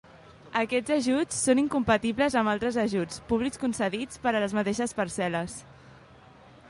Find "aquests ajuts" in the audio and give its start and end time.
0.59-1.41